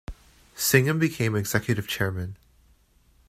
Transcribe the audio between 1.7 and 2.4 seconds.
chairman.